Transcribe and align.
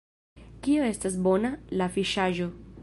Kio 0.67 0.87
estas 0.93 1.19
bona? 1.29 1.53
la 1.83 1.91
fiŝaĵo! 1.99 2.49